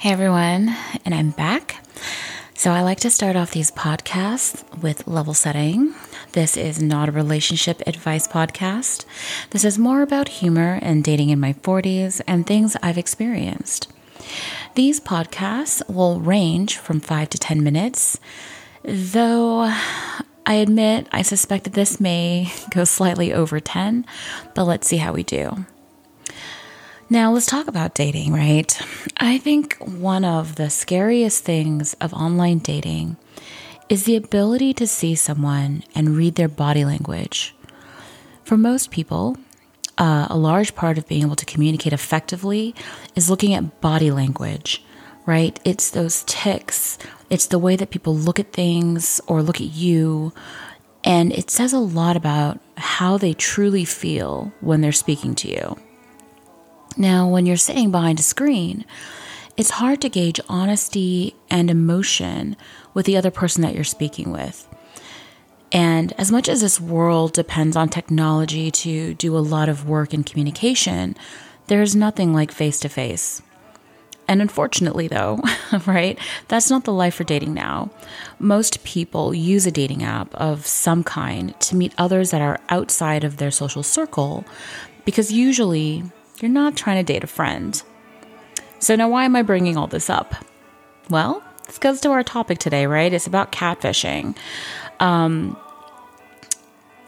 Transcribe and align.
Hey 0.00 0.12
everyone, 0.12 0.74
and 1.04 1.14
I'm 1.14 1.28
back. 1.28 1.84
So, 2.54 2.70
I 2.70 2.80
like 2.80 3.00
to 3.00 3.10
start 3.10 3.36
off 3.36 3.50
these 3.50 3.70
podcasts 3.70 4.64
with 4.80 5.06
level 5.06 5.34
setting. 5.34 5.94
This 6.32 6.56
is 6.56 6.80
not 6.80 7.10
a 7.10 7.12
relationship 7.12 7.82
advice 7.86 8.26
podcast. 8.26 9.04
This 9.50 9.62
is 9.62 9.78
more 9.78 10.00
about 10.00 10.40
humor 10.40 10.78
and 10.80 11.04
dating 11.04 11.28
in 11.28 11.38
my 11.38 11.52
40s 11.52 12.22
and 12.26 12.46
things 12.46 12.78
I've 12.82 12.96
experienced. 12.96 13.92
These 14.74 15.00
podcasts 15.00 15.86
will 15.86 16.18
range 16.18 16.78
from 16.78 17.00
5 17.00 17.28
to 17.28 17.38
10 17.38 17.62
minutes, 17.62 18.18
though 18.82 19.64
I 20.46 20.54
admit 20.54 21.08
I 21.12 21.20
suspect 21.20 21.64
that 21.64 21.74
this 21.74 22.00
may 22.00 22.50
go 22.70 22.84
slightly 22.84 23.34
over 23.34 23.60
10, 23.60 24.06
but 24.54 24.64
let's 24.64 24.88
see 24.88 24.96
how 24.96 25.12
we 25.12 25.24
do. 25.24 25.66
Now, 27.12 27.32
let's 27.32 27.46
talk 27.46 27.66
about 27.66 27.96
dating, 27.96 28.32
right? 28.32 28.80
I 29.16 29.38
think 29.38 29.76
one 29.78 30.24
of 30.24 30.54
the 30.54 30.70
scariest 30.70 31.42
things 31.42 31.94
of 31.94 32.14
online 32.14 32.58
dating 32.58 33.16
is 33.88 34.04
the 34.04 34.14
ability 34.14 34.72
to 34.74 34.86
see 34.86 35.16
someone 35.16 35.82
and 35.92 36.16
read 36.16 36.36
their 36.36 36.46
body 36.46 36.84
language. 36.84 37.52
For 38.44 38.56
most 38.56 38.92
people, 38.92 39.36
uh, 39.98 40.28
a 40.30 40.36
large 40.36 40.76
part 40.76 40.98
of 40.98 41.08
being 41.08 41.22
able 41.22 41.34
to 41.34 41.44
communicate 41.44 41.92
effectively 41.92 42.76
is 43.16 43.28
looking 43.28 43.54
at 43.54 43.80
body 43.80 44.12
language, 44.12 44.84
right? 45.26 45.58
It's 45.64 45.90
those 45.90 46.22
ticks, 46.28 46.96
it's 47.28 47.48
the 47.48 47.58
way 47.58 47.74
that 47.74 47.90
people 47.90 48.14
look 48.14 48.38
at 48.38 48.52
things 48.52 49.20
or 49.26 49.42
look 49.42 49.60
at 49.60 49.66
you. 49.66 50.32
And 51.02 51.32
it 51.32 51.50
says 51.50 51.72
a 51.72 51.80
lot 51.80 52.16
about 52.16 52.60
how 52.76 53.18
they 53.18 53.32
truly 53.32 53.84
feel 53.84 54.52
when 54.60 54.80
they're 54.80 54.92
speaking 54.92 55.34
to 55.34 55.48
you. 55.48 55.76
Now, 56.96 57.28
when 57.28 57.46
you're 57.46 57.56
sitting 57.56 57.90
behind 57.90 58.18
a 58.18 58.22
screen, 58.22 58.84
it's 59.56 59.70
hard 59.70 60.00
to 60.02 60.08
gauge 60.08 60.40
honesty 60.48 61.34
and 61.50 61.70
emotion 61.70 62.56
with 62.94 63.06
the 63.06 63.16
other 63.16 63.30
person 63.30 63.62
that 63.62 63.74
you're 63.74 63.84
speaking 63.84 64.32
with. 64.32 64.66
And 65.72 66.12
as 66.18 66.32
much 66.32 66.48
as 66.48 66.60
this 66.60 66.80
world 66.80 67.32
depends 67.32 67.76
on 67.76 67.88
technology 67.88 68.70
to 68.70 69.14
do 69.14 69.36
a 69.36 69.38
lot 69.38 69.68
of 69.68 69.88
work 69.88 70.12
in 70.12 70.24
communication, 70.24 71.16
there's 71.68 71.94
nothing 71.94 72.32
like 72.34 72.50
face 72.50 72.80
to 72.80 72.88
face. 72.88 73.40
And 74.26 74.40
unfortunately, 74.40 75.08
though, 75.08 75.40
right, 75.86 76.18
that's 76.48 76.70
not 76.70 76.84
the 76.84 76.92
life 76.92 77.14
for 77.14 77.24
dating 77.24 77.54
now. 77.54 77.90
Most 78.38 78.82
people 78.84 79.34
use 79.34 79.66
a 79.66 79.72
dating 79.72 80.02
app 80.02 80.34
of 80.34 80.66
some 80.66 81.04
kind 81.04 81.58
to 81.60 81.76
meet 81.76 81.94
others 81.98 82.30
that 82.30 82.40
are 82.40 82.60
outside 82.68 83.24
of 83.24 83.36
their 83.36 83.50
social 83.50 83.82
circle 83.82 84.44
because 85.04 85.32
usually 85.32 86.04
you're 86.40 86.50
not 86.50 86.76
trying 86.76 87.04
to 87.04 87.12
date 87.12 87.24
a 87.24 87.26
friend. 87.26 87.82
So, 88.78 88.96
now 88.96 89.08
why 89.08 89.24
am 89.24 89.36
I 89.36 89.42
bringing 89.42 89.76
all 89.76 89.86
this 89.86 90.08
up? 90.08 90.34
Well, 91.08 91.42
this 91.66 91.78
goes 91.78 92.00
to 92.02 92.10
our 92.10 92.22
topic 92.22 92.58
today, 92.58 92.86
right? 92.86 93.12
It's 93.12 93.26
about 93.26 93.52
catfishing. 93.52 94.36
Um, 95.00 95.56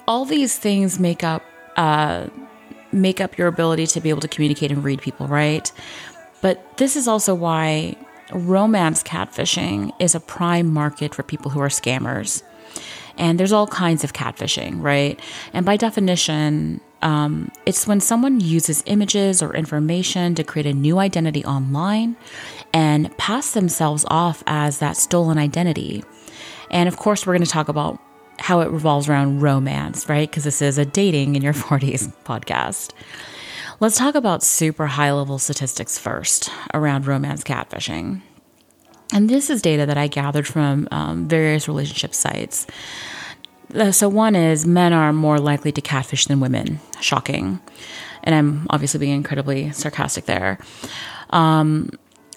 all 0.07 0.25
these 0.25 0.59
things 0.59 0.99
make 0.99 1.25
up 1.25 1.43
uh, 1.77 2.29
make 2.93 3.21
up 3.21 3.39
your 3.39 3.49
ability 3.49 3.87
to 3.87 4.01
be 4.01 4.11
able 4.11 4.21
to 4.21 4.29
communicate 4.29 4.71
and 4.71 4.85
read 4.85 5.01
people, 5.01 5.27
right? 5.27 5.73
But 6.43 6.77
this 6.77 6.97
is 6.97 7.09
also 7.09 7.35
why 7.35 7.97
romance 8.33 9.03
catfishing 9.03 9.93
is 9.99 10.15
a 10.15 10.21
prime 10.21 10.73
market 10.73 11.15
for 11.15 11.23
people 11.23 11.51
who 11.51 11.61
are 11.61 11.69
scammers. 11.69 12.43
And 13.17 13.39
there's 13.39 13.53
all 13.53 13.67
kinds 13.67 14.05
of 14.05 14.13
catfishing, 14.13 14.83
right? 14.83 15.19
And 15.53 15.67
by 15.67 15.77
definition, 15.77 16.81
um, 17.03 17.51
it's 17.67 17.87
when 17.87 18.01
someone 18.01 18.41
uses 18.41 18.83
images 18.87 19.43
or 19.43 19.55
information 19.55 20.35
to 20.37 20.45
create 20.45 20.67
a 20.67 20.73
new 20.73 20.99
identity 20.99 21.45
online 21.45 22.17
and 22.73 23.17
pass 23.19 23.53
themselves 23.53 24.05
off 24.09 24.43
as 24.47 24.79
that 24.79 24.97
stolen 24.97 25.39
identity. 25.39 26.05
And 26.71 26.89
of 26.89 26.97
course, 26.97 27.27
we're 27.27 27.35
going 27.35 27.45
to 27.45 27.51
talk 27.51 27.69
about 27.69 28.01
how 28.39 28.61
it 28.61 28.71
revolves 28.71 29.09
around 29.09 29.41
romance, 29.41 30.09
right? 30.09 30.29
Because 30.29 30.45
this 30.45 30.63
is 30.63 30.79
a 30.79 30.85
dating 30.85 31.37
in 31.37 31.43
your 31.43 31.53
40s 31.53 32.13
podcast. 32.25 32.93
Let's 33.81 33.99
talk 33.99 34.15
about 34.15 34.43
super 34.43 34.87
high 34.87 35.13
level 35.13 35.39
statistics 35.39 35.99
first 35.99 36.51
around 36.73 37.07
romance 37.07 37.43
catfishing. 37.43 38.23
And 39.13 39.29
this 39.29 39.51
is 39.51 39.61
data 39.61 39.85
that 39.87 39.99
I 39.99 40.07
gathered 40.07 40.47
from 40.47 40.89
um, 40.91 41.29
various 41.29 41.69
relationship 41.69 42.15
sites. 42.15 42.67
Uh, 43.75 43.93
so, 43.93 44.09
one 44.09 44.37
is 44.37 44.67
men 44.67 44.93
are 44.93 45.13
more 45.13 45.39
likely 45.39 45.73
to 45.73 45.81
catfish 45.81 46.27
than 46.27 46.41
women. 46.41 46.81
Shocking. 47.01 47.61
And 48.23 48.35
I'm 48.35 48.67
obviously 48.71 49.01
being 49.01 49.15
incredibly 49.15 49.73
sarcastic 49.73 50.27
there. 50.27 50.59
Um, 51.31 51.91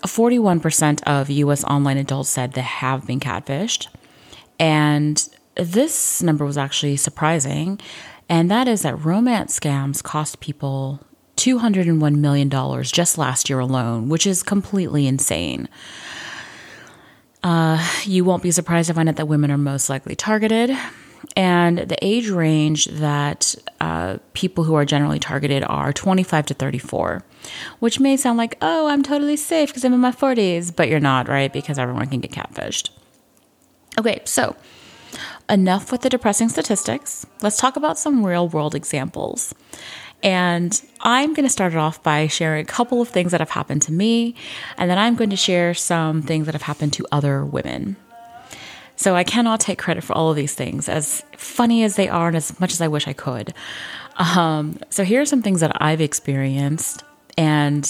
41% 0.03 1.03
of 1.03 1.29
US 1.29 1.63
online 1.63 1.97
adults 1.97 2.29
said 2.29 2.53
they 2.53 2.61
have 2.61 3.05
been 3.05 3.19
catfished. 3.19 3.87
And 4.59 5.27
this 5.55 6.21
number 6.21 6.45
was 6.45 6.57
actually 6.57 6.97
surprising. 6.97 7.79
And 8.29 8.49
that 8.49 8.67
is 8.67 8.81
that 8.81 9.03
romance 9.03 9.59
scams 9.59 10.01
cost 10.01 10.39
people 10.39 11.01
$201 11.37 12.15
million 12.15 12.83
just 12.83 13.17
last 13.17 13.49
year 13.49 13.59
alone, 13.59 14.09
which 14.09 14.25
is 14.25 14.41
completely 14.41 15.05
insane. 15.05 15.67
Uh, 17.43 17.85
you 18.03 18.25
won't 18.25 18.41
be 18.41 18.51
surprised 18.51 18.87
to 18.87 18.93
find 18.93 19.07
out 19.07 19.17
that 19.17 19.27
women 19.27 19.51
are 19.51 19.57
most 19.57 19.89
likely 19.89 20.15
targeted. 20.15 20.75
And 21.35 21.79
the 21.79 21.97
age 22.01 22.29
range 22.29 22.85
that 22.85 23.55
uh, 23.81 24.17
people 24.33 24.63
who 24.63 24.75
are 24.75 24.85
generally 24.85 25.19
targeted 25.19 25.63
are 25.65 25.91
25 25.91 26.45
to 26.47 26.53
34, 26.53 27.23
which 27.79 27.99
may 27.99 28.15
sound 28.15 28.37
like, 28.37 28.57
oh, 28.61 28.87
I'm 28.87 29.03
totally 29.03 29.35
safe 29.35 29.69
because 29.69 29.83
I'm 29.83 29.93
in 29.93 29.99
my 29.99 30.11
40s, 30.11 30.73
but 30.73 30.87
you're 30.87 31.01
not, 31.01 31.27
right? 31.27 31.51
Because 31.51 31.77
everyone 31.77 32.07
can 32.07 32.21
get 32.21 32.31
catfished. 32.31 32.89
Okay, 33.97 34.21
so 34.23 34.55
enough 35.49 35.91
with 35.91 36.01
the 36.01 36.09
depressing 36.09 36.49
statistics. 36.49 37.25
Let's 37.41 37.57
talk 37.57 37.75
about 37.75 37.97
some 37.97 38.25
real 38.25 38.47
world 38.47 38.75
examples. 38.75 39.53
And 40.23 40.81
I'm 41.01 41.33
going 41.33 41.45
to 41.45 41.51
start 41.51 41.73
it 41.73 41.77
off 41.77 42.01
by 42.01 42.27
sharing 42.27 42.63
a 42.63 42.67
couple 42.67 43.01
of 43.01 43.09
things 43.09 43.31
that 43.31 43.41
have 43.41 43.51
happened 43.51 43.83
to 43.83 43.91
me, 43.91 44.35
and 44.77 44.89
then 44.89 44.97
I'm 44.97 45.15
going 45.15 45.29
to 45.29 45.35
share 45.35 45.73
some 45.73 46.21
things 46.21 46.45
that 46.45 46.55
have 46.55 46.63
happened 46.63 46.93
to 46.93 47.05
other 47.11 47.45
women. 47.45 47.97
So 48.95 49.15
I 49.15 49.23
cannot 49.23 49.59
take 49.59 49.77
credit 49.77 50.03
for 50.03 50.13
all 50.13 50.29
of 50.29 50.35
these 50.35 50.53
things, 50.53 50.87
as 50.87 51.23
funny 51.37 51.83
as 51.83 51.95
they 51.95 52.07
are 52.07 52.27
and 52.27 52.37
as 52.37 52.59
much 52.59 52.71
as 52.71 52.81
I 52.81 52.87
wish 52.87 53.07
I 53.07 53.13
could. 53.13 53.53
Um, 54.17 54.79
so 54.89 55.03
here 55.03 55.21
are 55.21 55.25
some 55.25 55.41
things 55.41 55.59
that 55.59 55.81
I've 55.81 56.01
experienced, 56.01 57.03
and 57.37 57.89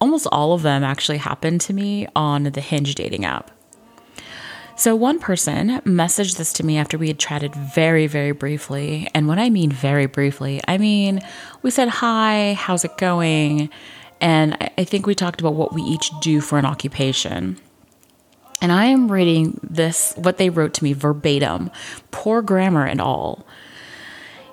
almost 0.00 0.26
all 0.30 0.52
of 0.52 0.62
them 0.62 0.84
actually 0.84 1.18
happened 1.18 1.60
to 1.62 1.72
me 1.72 2.06
on 2.14 2.44
the 2.44 2.60
Hinge 2.60 2.94
dating 2.94 3.24
app. 3.24 3.50
So, 4.76 4.96
one 4.96 5.18
person 5.18 5.80
messaged 5.80 6.38
this 6.38 6.54
to 6.54 6.64
me 6.64 6.78
after 6.78 6.96
we 6.96 7.08
had 7.08 7.18
chatted 7.18 7.54
very, 7.54 8.06
very 8.06 8.32
briefly. 8.32 9.10
And 9.14 9.28
when 9.28 9.38
I 9.38 9.50
mean 9.50 9.70
very 9.70 10.06
briefly, 10.06 10.62
I 10.66 10.78
mean 10.78 11.20
we 11.60 11.70
said, 11.70 11.88
Hi, 11.88 12.54
how's 12.54 12.82
it 12.82 12.96
going? 12.96 13.68
And 14.22 14.56
I 14.78 14.84
think 14.84 15.06
we 15.06 15.14
talked 15.14 15.40
about 15.40 15.54
what 15.54 15.74
we 15.74 15.82
each 15.82 16.10
do 16.22 16.40
for 16.40 16.58
an 16.58 16.64
occupation. 16.64 17.58
And 18.60 18.72
I 18.72 18.86
am 18.86 19.10
reading 19.10 19.58
this, 19.62 20.12
what 20.16 20.36
they 20.36 20.50
wrote 20.50 20.74
to 20.74 20.84
me 20.84 20.92
verbatim, 20.92 21.70
poor 22.10 22.42
grammar 22.42 22.84
and 22.84 23.00
all. 23.00 23.46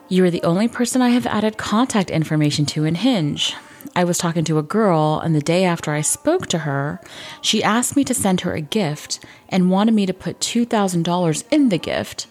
You 0.10 0.24
are 0.24 0.32
the 0.32 0.44
only 0.44 0.70
person 0.70 1.02
I 1.02 1.10
have 1.10 1.26
added 1.26 1.58
contact 1.58 2.10
information 2.10 2.66
to 2.68 2.86
in 2.86 2.96
Hinge. 2.96 3.54
I 3.96 4.06
was 4.06 4.18
talking 4.18 4.46
to 4.46 4.58
a 4.58 4.64
girl, 4.64 5.20
and 5.24 5.36
the 5.36 5.42
day 5.42 5.66
after 5.66 5.92
I 5.92 6.02
spoke 6.02 6.48
to 6.48 6.60
her, 6.60 7.02
she 7.42 7.64
asked 7.64 7.96
me 7.96 8.04
to 8.06 8.14
send 8.14 8.42
her 8.42 8.54
a 8.54 8.62
gift 8.62 9.20
and 9.50 9.72
wanted 9.72 9.94
me 9.94 10.06
to 10.06 10.14
put 10.14 10.40
$2,000 10.40 11.44
in 11.52 11.70
the 11.70 11.78
gift 11.78 12.28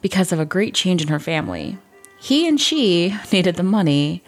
because 0.00 0.32
of 0.32 0.40
a 0.40 0.46
great 0.46 0.74
change 0.74 1.02
in 1.02 1.08
her 1.08 1.18
family. 1.18 1.76
He 2.18 2.48
and 2.48 2.60
she 2.60 3.14
needed 3.32 3.56
the 3.56 3.62
money. 3.62 4.22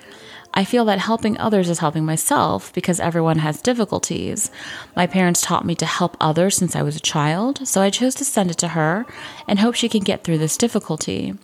I 0.54 0.64
feel 0.64 0.84
that 0.84 0.98
helping 0.98 1.38
others 1.38 1.70
is 1.70 1.78
helping 1.78 2.04
myself 2.04 2.72
because 2.74 3.00
everyone 3.00 3.38
has 3.38 3.62
difficulties. 3.62 4.50
My 4.94 5.06
parents 5.06 5.40
taught 5.40 5.64
me 5.64 5.74
to 5.76 5.86
help 5.86 6.16
others 6.20 6.56
since 6.56 6.76
I 6.76 6.82
was 6.82 6.96
a 6.96 7.00
child, 7.00 7.66
so 7.66 7.80
I 7.80 7.90
chose 7.90 8.14
to 8.16 8.24
send 8.24 8.50
it 8.50 8.58
to 8.58 8.68
her 8.68 9.06
and 9.48 9.58
hope 9.58 9.74
she 9.74 9.88
can 9.88 10.02
get 10.02 10.24
through 10.24 10.38
this 10.38 10.58
difficulty. 10.58 11.34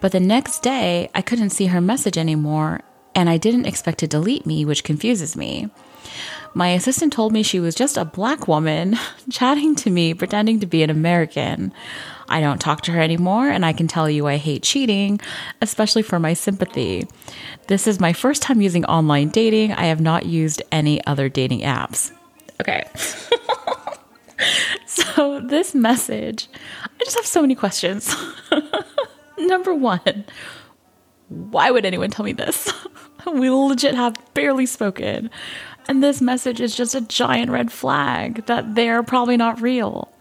But 0.00 0.12
the 0.12 0.20
next 0.20 0.60
day, 0.62 1.08
I 1.14 1.22
couldn't 1.22 1.50
see 1.50 1.66
her 1.66 1.80
message 1.80 2.18
anymore, 2.18 2.80
and 3.14 3.30
I 3.30 3.36
didn't 3.36 3.66
expect 3.66 3.98
to 3.98 4.08
delete 4.08 4.46
me, 4.46 4.64
which 4.64 4.84
confuses 4.84 5.36
me. 5.36 5.70
My 6.58 6.70
assistant 6.70 7.12
told 7.12 7.32
me 7.32 7.44
she 7.44 7.60
was 7.60 7.76
just 7.76 7.96
a 7.96 8.04
black 8.04 8.48
woman 8.48 8.98
chatting 9.30 9.76
to 9.76 9.90
me, 9.90 10.12
pretending 10.12 10.58
to 10.58 10.66
be 10.66 10.82
an 10.82 10.90
American. 10.90 11.72
I 12.28 12.40
don't 12.40 12.60
talk 12.60 12.80
to 12.82 12.92
her 12.92 13.00
anymore, 13.00 13.48
and 13.48 13.64
I 13.64 13.72
can 13.72 13.86
tell 13.86 14.10
you 14.10 14.26
I 14.26 14.38
hate 14.38 14.64
cheating, 14.64 15.20
especially 15.62 16.02
for 16.02 16.18
my 16.18 16.34
sympathy. 16.34 17.06
This 17.68 17.86
is 17.86 18.00
my 18.00 18.12
first 18.12 18.42
time 18.42 18.60
using 18.60 18.84
online 18.86 19.28
dating. 19.28 19.70
I 19.74 19.84
have 19.84 20.00
not 20.00 20.26
used 20.26 20.60
any 20.72 21.00
other 21.06 21.28
dating 21.28 21.60
apps. 21.60 22.10
Okay. 22.60 22.90
so, 24.86 25.38
this 25.38 25.76
message, 25.76 26.48
I 26.82 27.04
just 27.04 27.18
have 27.18 27.26
so 27.26 27.40
many 27.40 27.54
questions. 27.54 28.12
Number 29.38 29.72
one, 29.72 30.24
why 31.28 31.70
would 31.70 31.86
anyone 31.86 32.10
tell 32.10 32.24
me 32.24 32.32
this? 32.32 32.68
we 33.32 33.50
legit 33.50 33.94
have 33.94 34.16
barely 34.34 34.66
spoken. 34.66 35.30
And 35.88 36.02
this 36.02 36.20
message 36.20 36.60
is 36.60 36.76
just 36.76 36.94
a 36.94 37.00
giant 37.00 37.50
red 37.50 37.72
flag 37.72 38.44
that 38.46 38.74
they're 38.74 39.02
probably 39.02 39.38
not 39.38 39.60
real. 39.60 40.12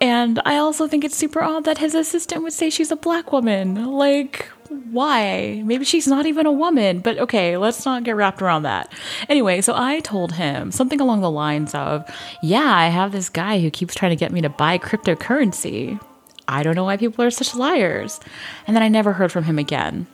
And 0.00 0.40
I 0.44 0.58
also 0.58 0.86
think 0.86 1.04
it's 1.04 1.16
super 1.16 1.42
odd 1.42 1.64
that 1.64 1.78
his 1.78 1.94
assistant 1.94 2.44
would 2.44 2.52
say 2.52 2.70
she's 2.70 2.92
a 2.92 2.96
black 2.96 3.32
woman. 3.32 3.84
Like, 3.86 4.48
why? 4.68 5.60
Maybe 5.64 5.84
she's 5.84 6.06
not 6.06 6.26
even 6.26 6.46
a 6.46 6.52
woman, 6.52 7.00
but 7.00 7.18
okay, 7.18 7.56
let's 7.56 7.84
not 7.84 8.04
get 8.04 8.14
wrapped 8.14 8.40
around 8.40 8.62
that. 8.62 8.92
Anyway, 9.28 9.60
so 9.60 9.74
I 9.74 9.98
told 10.00 10.32
him 10.32 10.70
something 10.70 11.00
along 11.00 11.20
the 11.20 11.30
lines 11.30 11.74
of, 11.74 12.08
Yeah, 12.42 12.72
I 12.72 12.88
have 12.88 13.10
this 13.10 13.28
guy 13.28 13.60
who 13.60 13.70
keeps 13.70 13.94
trying 13.94 14.10
to 14.10 14.16
get 14.16 14.30
me 14.30 14.40
to 14.42 14.48
buy 14.48 14.78
cryptocurrency. 14.78 16.00
I 16.46 16.62
don't 16.62 16.76
know 16.76 16.84
why 16.84 16.96
people 16.96 17.24
are 17.24 17.30
such 17.30 17.56
liars. 17.56 18.20
And 18.66 18.76
then 18.76 18.84
I 18.84 18.88
never 18.88 19.14
heard 19.14 19.32
from 19.32 19.44
him 19.44 19.58
again. 19.58 20.06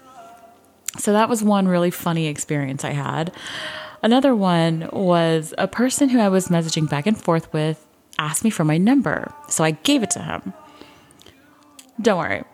So 0.99 1.13
that 1.13 1.29
was 1.29 1.43
one 1.43 1.69
really 1.69 1.91
funny 1.91 2.27
experience 2.27 2.85
I 2.85 2.91
had. 2.91 3.33
Another 4.05 4.37
one 4.37 4.87
was 4.93 5.55
a 5.57 5.67
person 5.67 6.11
who 6.11 6.21
I 6.21 6.29
was 6.29 6.49
messaging 6.49 6.91
back 6.91 7.07
and 7.07 7.17
forth 7.17 7.51
with 7.55 7.87
asked 8.19 8.45
me 8.45 8.51
for 8.51 8.63
my 8.63 8.77
number. 8.77 9.33
So 9.49 9.65
I 9.65 9.71
gave 9.71 10.03
it 10.03 10.11
to 10.11 10.19
him. 10.19 10.53
Don't 12.03 12.19
worry. 12.19 12.45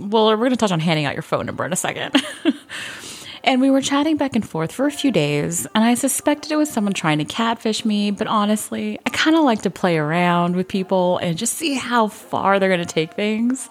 Well, 0.00 0.26
we're 0.26 0.36
going 0.36 0.50
to 0.50 0.56
touch 0.56 0.72
on 0.72 0.80
handing 0.80 1.04
out 1.04 1.14
your 1.14 1.22
phone 1.22 1.46
number 1.46 1.64
in 1.64 1.72
a 1.72 1.76
second. 1.76 2.20
and 3.44 3.60
we 3.60 3.70
were 3.70 3.80
chatting 3.80 4.16
back 4.16 4.34
and 4.34 4.46
forth 4.46 4.72
for 4.72 4.86
a 4.86 4.90
few 4.90 5.12
days, 5.12 5.68
and 5.72 5.84
I 5.84 5.94
suspected 5.94 6.50
it 6.50 6.56
was 6.56 6.68
someone 6.68 6.94
trying 6.94 7.18
to 7.18 7.24
catfish 7.24 7.84
me, 7.84 8.10
but 8.10 8.26
honestly, 8.26 8.98
I 9.06 9.10
kind 9.10 9.36
of 9.36 9.44
like 9.44 9.62
to 9.62 9.70
play 9.70 9.98
around 9.98 10.56
with 10.56 10.66
people 10.66 11.18
and 11.18 11.38
just 11.38 11.54
see 11.54 11.74
how 11.74 12.08
far 12.08 12.58
they're 12.58 12.68
going 12.68 12.80
to 12.80 12.86
take 12.86 13.14
things. 13.14 13.70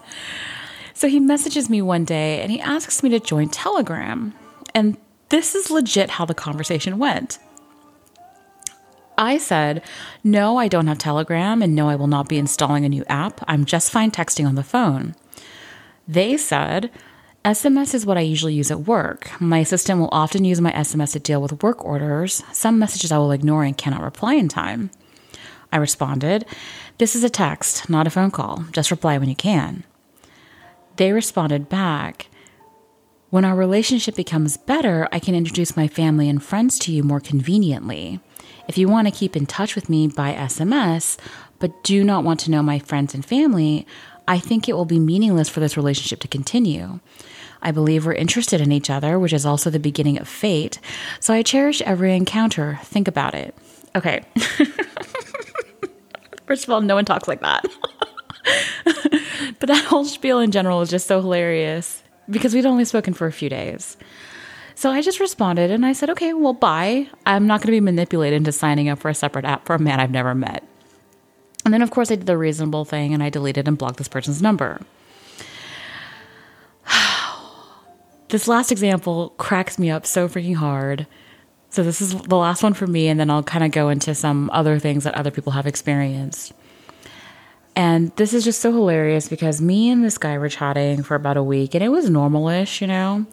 So 0.93 1.09
he 1.09 1.19
messages 1.19 1.69
me 1.69 1.81
one 1.81 2.05
day 2.05 2.41
and 2.41 2.49
he 2.51 2.61
asks 2.61 3.03
me 3.03 3.09
to 3.09 3.19
join 3.19 3.49
Telegram. 3.49 4.33
And 4.73 4.97
this 5.29 5.55
is 5.55 5.69
legit 5.69 6.11
how 6.11 6.25
the 6.25 6.33
conversation 6.33 6.97
went. 6.97 7.39
I 9.17 9.37
said, 9.37 9.81
No, 10.23 10.57
I 10.57 10.67
don't 10.67 10.87
have 10.87 10.99
Telegram, 10.99 11.61
and 11.61 11.75
no, 11.75 11.89
I 11.89 11.95
will 11.95 12.07
not 12.07 12.29
be 12.29 12.37
installing 12.37 12.85
a 12.85 12.89
new 12.89 13.03
app. 13.05 13.43
I'm 13.47 13.65
just 13.65 13.91
fine 13.91 14.11
texting 14.11 14.47
on 14.47 14.55
the 14.55 14.63
phone. 14.63 15.15
They 16.07 16.37
said, 16.37 16.91
SMS 17.43 17.93
is 17.93 18.05
what 18.05 18.17
I 18.17 18.21
usually 18.21 18.53
use 18.53 18.69
at 18.71 18.81
work. 18.81 19.29
My 19.39 19.59
assistant 19.59 19.99
will 19.99 20.09
often 20.11 20.45
use 20.45 20.61
my 20.61 20.71
SMS 20.73 21.13
to 21.13 21.19
deal 21.19 21.41
with 21.41 21.63
work 21.63 21.83
orders. 21.83 22.43
Some 22.51 22.77
messages 22.77 23.11
I 23.11 23.17
will 23.17 23.31
ignore 23.31 23.63
and 23.63 23.77
cannot 23.77 24.01
reply 24.01 24.35
in 24.35 24.49
time. 24.49 24.91
I 25.71 25.77
responded, 25.77 26.45
This 26.97 27.15
is 27.15 27.23
a 27.23 27.29
text, 27.29 27.89
not 27.89 28.05
a 28.05 28.09
phone 28.09 28.31
call. 28.31 28.65
Just 28.71 28.91
reply 28.91 29.17
when 29.17 29.29
you 29.29 29.35
can. 29.35 29.83
They 30.97 31.11
responded 31.11 31.69
back, 31.69 32.27
When 33.29 33.43
our 33.43 33.55
relationship 33.55 34.15
becomes 34.15 34.55
better, 34.55 35.09
I 35.11 35.19
can 35.19 35.35
introduce 35.35 35.75
my 35.75 35.89
family 35.89 36.29
and 36.29 36.41
friends 36.41 36.79
to 36.79 36.93
you 36.93 37.03
more 37.03 37.19
conveniently. 37.19 38.21
If 38.69 38.77
you 38.77 38.87
want 38.87 39.09
to 39.09 39.13
keep 39.13 39.35
in 39.35 39.45
touch 39.45 39.75
with 39.75 39.89
me 39.89 40.07
by 40.07 40.33
SMS, 40.33 41.17
but 41.59 41.83
do 41.83 42.05
not 42.05 42.23
want 42.23 42.39
to 42.41 42.51
know 42.51 42.63
my 42.63 42.79
friends 42.79 43.13
and 43.13 43.25
family, 43.25 43.85
I 44.29 44.39
think 44.39 44.69
it 44.69 44.73
will 44.73 44.85
be 44.85 44.97
meaningless 44.97 45.49
for 45.49 45.59
this 45.59 45.75
relationship 45.75 46.21
to 46.21 46.29
continue. 46.29 47.01
I 47.61 47.71
believe 47.71 48.05
we're 48.05 48.13
interested 48.13 48.61
in 48.61 48.71
each 48.71 48.89
other, 48.89 49.19
which 49.19 49.33
is 49.33 49.45
also 49.45 49.69
the 49.69 49.77
beginning 49.77 50.17
of 50.19 50.29
fate. 50.29 50.79
So 51.19 51.33
I 51.33 51.41
cherish 51.41 51.81
every 51.81 52.15
encounter. 52.15 52.79
Think 52.83 53.09
about 53.09 53.35
it. 53.35 53.53
Okay. 53.93 54.21
First 56.45 56.63
of 56.63 56.69
all, 56.69 56.79
no 56.79 56.95
one 56.95 57.03
talks 57.03 57.27
like 57.27 57.41
that. 57.41 57.65
but 59.59 59.67
that 59.67 59.83
whole 59.83 60.05
spiel 60.05 60.39
in 60.39 60.51
general 60.51 60.81
is 60.81 60.89
just 60.89 61.07
so 61.07 61.19
hilarious 61.19 62.03
because 62.29 62.53
we'd 62.53 62.65
only 62.65 62.85
spoken 62.85 63.13
for 63.13 63.27
a 63.27 63.31
few 63.31 63.49
days. 63.49 63.97
So 64.75 64.91
I 64.91 65.01
just 65.01 65.19
responded 65.19 65.71
and 65.71 65.85
I 65.85 65.93
said, 65.93 66.09
okay, 66.11 66.33
well, 66.33 66.53
bye. 66.53 67.09
I'm 67.25 67.47
not 67.47 67.61
going 67.61 67.67
to 67.67 67.71
be 67.71 67.79
manipulated 67.79 68.37
into 68.37 68.51
signing 68.51 68.89
up 68.89 68.99
for 68.99 69.09
a 69.09 69.15
separate 69.15 69.45
app 69.45 69.65
for 69.65 69.73
a 69.73 69.79
man 69.79 69.99
I've 69.99 70.11
never 70.11 70.35
met. 70.35 70.63
And 71.65 71.73
then, 71.73 71.81
of 71.81 71.89
course, 71.89 72.11
I 72.11 72.15
did 72.15 72.27
the 72.27 72.37
reasonable 72.37 72.85
thing 72.85 73.13
and 73.13 73.23
I 73.23 73.29
deleted 73.29 73.67
and 73.67 73.77
blocked 73.77 73.97
this 73.97 74.07
person's 74.07 74.41
number. 74.41 74.79
this 78.29 78.47
last 78.47 78.71
example 78.71 79.33
cracks 79.37 79.79
me 79.79 79.89
up 79.89 80.05
so 80.05 80.27
freaking 80.27 80.55
hard. 80.55 81.07
So, 81.69 81.83
this 81.83 81.99
is 81.99 82.15
the 82.21 82.37
last 82.37 82.63
one 82.63 82.73
for 82.73 82.87
me, 82.87 83.09
and 83.09 83.19
then 83.19 83.29
I'll 83.29 83.43
kind 83.43 83.65
of 83.65 83.71
go 83.71 83.89
into 83.89 84.15
some 84.15 84.49
other 84.53 84.79
things 84.79 85.03
that 85.03 85.15
other 85.15 85.31
people 85.31 85.51
have 85.51 85.67
experienced. 85.67 86.53
And 87.77 88.11
this 88.15 88.33
is 88.33 88.43
just 88.43 88.59
so 88.59 88.71
hilarious 88.71 89.29
because 89.29 89.61
me 89.61 89.91
and 89.91 90.03
this 90.03 90.17
guy 90.17 90.39
were 90.39 90.49
chatting 90.49 91.03
for 91.03 91.13
about 91.13 91.37
a 91.37 91.43
week 91.43 91.75
and 91.75 91.83
it 91.83 91.89
was 91.89 92.09
normalish, 92.09 92.81
you 92.81 92.87
know? 92.87 93.27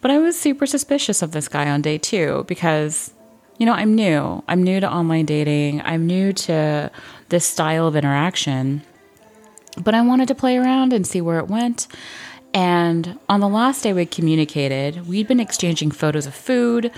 But 0.00 0.10
I 0.10 0.16
was 0.16 0.40
super 0.40 0.64
suspicious 0.64 1.20
of 1.20 1.32
this 1.32 1.48
guy 1.48 1.68
on 1.68 1.82
day 1.82 1.98
two 1.98 2.46
because, 2.48 3.12
you 3.58 3.66
know, 3.66 3.74
I'm 3.74 3.94
new. 3.94 4.42
I'm 4.48 4.62
new 4.62 4.80
to 4.80 4.90
online 4.90 5.26
dating, 5.26 5.82
I'm 5.82 6.06
new 6.06 6.32
to 6.32 6.90
this 7.28 7.44
style 7.44 7.86
of 7.86 7.94
interaction. 7.94 8.80
But 9.76 9.94
I 9.94 10.00
wanted 10.00 10.28
to 10.28 10.34
play 10.34 10.56
around 10.56 10.94
and 10.94 11.06
see 11.06 11.20
where 11.20 11.38
it 11.38 11.48
went. 11.48 11.86
And 12.54 13.18
on 13.28 13.40
the 13.40 13.48
last 13.48 13.82
day 13.82 13.92
we 13.92 14.06
communicated, 14.06 15.06
we'd 15.06 15.28
been 15.28 15.40
exchanging 15.40 15.90
photos 15.90 16.24
of 16.24 16.34
food. 16.34 16.90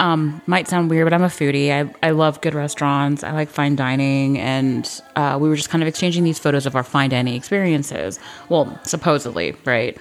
Um, 0.00 0.42
might 0.46 0.66
sound 0.68 0.90
weird, 0.90 1.06
but 1.06 1.12
I'm 1.12 1.22
a 1.22 1.28
foodie. 1.28 1.70
I, 1.70 1.92
I 2.06 2.10
love 2.10 2.40
good 2.40 2.54
restaurants. 2.54 3.22
I 3.22 3.32
like 3.32 3.48
fine 3.48 3.76
dining. 3.76 4.38
And 4.38 5.00
uh, 5.14 5.38
we 5.40 5.48
were 5.48 5.56
just 5.56 5.70
kind 5.70 5.82
of 5.82 5.88
exchanging 5.88 6.24
these 6.24 6.38
photos 6.38 6.66
of 6.66 6.74
our 6.74 6.82
fine 6.82 7.10
dining 7.10 7.34
experiences. 7.34 8.18
Well, 8.48 8.78
supposedly, 8.82 9.54
right? 9.64 9.96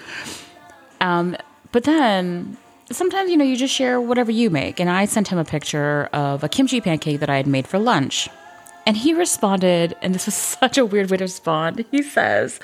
Um, 1.00 1.38
but 1.72 1.84
then 1.84 2.58
sometimes, 2.92 3.30
you 3.30 3.38
know, 3.38 3.46
you 3.46 3.56
just 3.56 3.74
share 3.74 4.02
whatever 4.02 4.32
you 4.32 4.50
make. 4.50 4.80
And 4.80 4.90
I 4.90 5.06
sent 5.06 5.28
him 5.28 5.38
a 5.38 5.46
picture 5.46 6.10
of 6.14 6.44
a 6.44 6.50
kimchi 6.50 6.82
pancake 6.82 7.20
that 7.20 7.30
I 7.30 7.38
had 7.38 7.48
made 7.48 7.68
for 7.68 7.78
lunch. 7.80 8.30
And 8.86 8.98
he 8.98 9.14
responded, 9.14 9.96
and 10.02 10.14
this 10.14 10.26
was 10.26 10.36
such 10.60 10.78
a 10.78 10.86
weird 10.86 11.12
way 11.12 11.18
to 11.18 11.24
respond. 11.26 11.86
He 11.92 12.02
says, 12.02 12.60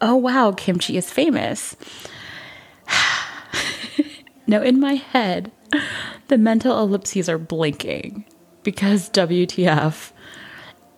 Oh, 0.00 0.14
wow, 0.14 0.52
kimchi 0.52 0.96
is 0.96 1.10
famous. 1.10 1.76
now, 4.46 4.62
in 4.62 4.78
my 4.78 4.94
head, 4.94 5.50
the 6.28 6.38
mental 6.38 6.80
ellipses 6.80 7.28
are 7.28 7.38
blinking 7.38 8.24
because 8.62 9.10
WTF. 9.10 10.12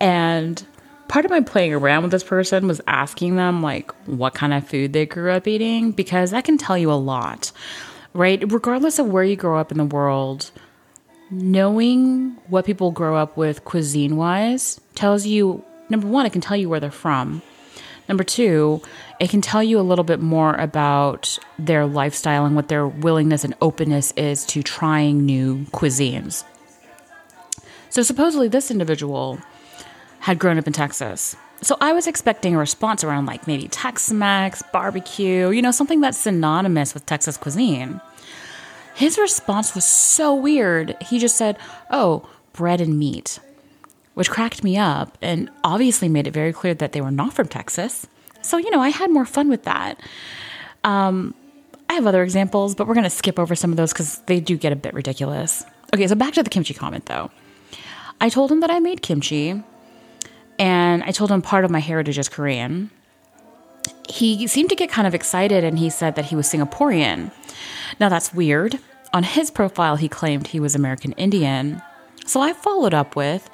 And 0.00 0.64
part 1.08 1.25
of 1.25 1.31
my 1.31 1.40
playing 1.40 1.75
around 1.75 2.02
with 2.02 2.12
this 2.12 2.25
person 2.25 2.67
was 2.67 2.81
asking 2.87 3.37
them, 3.37 3.62
like, 3.62 3.93
what 4.06 4.34
kind 4.34 4.55
of 4.55 4.67
food 4.67 4.93
they 4.93 5.06
grew 5.06 5.31
up 5.32 5.46
eating, 5.46 5.93
because 5.93 6.31
that 6.31 6.44
can 6.44 6.56
tell 6.56 6.78
you 6.78 6.90
a 6.90 6.94
lot, 6.94 7.52
right? 8.14 8.43
Regardless 8.50 8.99
of 8.99 9.08
where 9.08 9.25
you 9.25 9.37
grow 9.37 9.58
up 9.58 9.72
in 9.72 9.78
the 9.78 9.84
world, 9.84 10.50
knowing 11.31 12.37
what 12.49 12.64
people 12.64 12.90
grow 12.90 13.17
up 13.17 13.37
with 13.37 13.64
cuisine 13.64 14.17
wise 14.17 14.81
tells 14.94 15.27
you 15.27 15.65
number 15.89 16.06
one, 16.06 16.27
it 16.27 16.32
can 16.32 16.41
tell 16.41 16.56
you 16.56 16.69
where 16.69 16.81
they're 16.81 16.91
from. 16.91 17.43
Number 18.10 18.24
two, 18.24 18.82
it 19.20 19.31
can 19.31 19.40
tell 19.40 19.62
you 19.62 19.79
a 19.79 19.82
little 19.86 20.02
bit 20.02 20.19
more 20.19 20.56
about 20.56 21.38
their 21.60 21.86
lifestyle 21.86 22.44
and 22.44 22.56
what 22.56 22.67
their 22.67 22.84
willingness 22.84 23.44
and 23.44 23.55
openness 23.62 24.12
is 24.17 24.44
to 24.46 24.64
trying 24.64 25.24
new 25.24 25.64
cuisines. 25.67 26.43
So, 27.88 28.02
supposedly, 28.02 28.48
this 28.48 28.69
individual 28.69 29.38
had 30.19 30.40
grown 30.40 30.58
up 30.58 30.67
in 30.67 30.72
Texas. 30.72 31.36
So, 31.62 31.76
I 31.81 31.93
was 31.93 32.08
expecting 32.08 32.56
a 32.56 32.58
response 32.58 33.05
around 33.05 33.26
like 33.26 33.46
maybe 33.46 33.69
Tex 33.69 34.10
Mex, 34.10 34.60
barbecue, 34.72 35.50
you 35.50 35.62
know, 35.62 35.70
something 35.70 36.00
that's 36.00 36.19
synonymous 36.19 36.94
with 36.94 37.06
Texas 37.06 37.36
cuisine. 37.36 38.00
His 38.96 39.19
response 39.19 39.72
was 39.72 39.84
so 39.84 40.34
weird. 40.34 40.96
He 41.00 41.20
just 41.20 41.36
said, 41.36 41.56
Oh, 41.93 42.29
bread 42.55 42.81
and 42.81 42.98
meat 42.98 43.38
which 44.20 44.29
cracked 44.29 44.62
me 44.62 44.77
up 44.77 45.17
and 45.22 45.48
obviously 45.65 46.06
made 46.06 46.27
it 46.27 46.32
very 46.32 46.53
clear 46.53 46.74
that 46.74 46.93
they 46.93 47.00
were 47.00 47.10
not 47.10 47.32
from 47.32 47.48
Texas. 47.48 48.06
So, 48.43 48.58
you 48.58 48.70
know, 48.70 48.82
I 48.82 48.91
had 48.91 49.10
more 49.10 49.24
fun 49.24 49.48
with 49.48 49.62
that. 49.62 49.98
Um, 50.84 51.34
I 51.89 51.94
have 51.94 52.06
other 52.06 52.22
examples, 52.22 52.74
but 52.74 52.86
we're 52.86 52.93
going 52.93 53.05
to 53.05 53.08
skip 53.08 53.39
over 53.39 53.55
some 53.55 53.70
of 53.70 53.79
those 53.79 53.94
because 53.94 54.19
they 54.27 54.39
do 54.39 54.58
get 54.58 54.74
a 54.74 54.77
bit 54.77 54.93
ridiculous. 54.93 55.65
Okay, 55.94 56.06
so 56.06 56.15
back 56.15 56.34
to 56.34 56.43
the 56.43 56.50
kimchi 56.50 56.74
comment 56.74 57.06
though. 57.06 57.31
I 58.20 58.29
told 58.29 58.53
him 58.53 58.60
that 58.60 58.70
I 58.70 58.79
made 58.79 59.00
kimchi 59.00 59.62
and 60.58 61.03
I 61.03 61.12
told 61.12 61.31
him 61.31 61.41
part 61.41 61.65
of 61.65 61.70
my 61.70 61.81
heritage 61.81 62.19
is 62.19 62.29
Korean. 62.29 62.91
He 64.06 64.46
seemed 64.48 64.69
to 64.69 64.77
get 64.77 64.91
kind 64.91 65.06
of 65.06 65.15
excited 65.15 65.65
and 65.65 65.79
he 65.79 65.89
said 65.89 66.15
that 66.17 66.27
he 66.27 66.36
was 66.36 66.46
Singaporean. 66.46 67.32
Now 67.98 68.10
that's 68.10 68.34
weird. 68.34 68.81
On 69.15 69.22
his 69.22 69.50
profile, 69.50 69.96
he 69.96 70.10
claimed 70.10 70.48
he 70.48 70.60
was 70.60 70.74
American 70.74 71.12
Indian. 71.12 71.81
So 72.27 72.43
I 72.43 72.53
followed 72.53 72.93
up 72.93 73.17
with, 73.17 73.48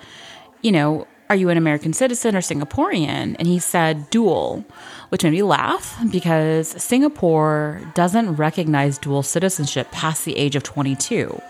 you 0.62 0.72
know, 0.72 1.06
are 1.28 1.36
you 1.36 1.48
an 1.48 1.58
American 1.58 1.92
citizen 1.92 2.36
or 2.36 2.40
Singaporean? 2.40 3.36
And 3.38 3.46
he 3.46 3.58
said 3.58 4.08
dual, 4.10 4.64
which 5.08 5.24
made 5.24 5.30
me 5.30 5.42
laugh 5.42 5.98
because 6.10 6.68
Singapore 6.82 7.80
doesn't 7.94 8.36
recognize 8.36 8.98
dual 8.98 9.22
citizenship 9.22 9.90
past 9.90 10.24
the 10.24 10.36
age 10.36 10.54
of 10.54 10.62
22. 10.62 11.40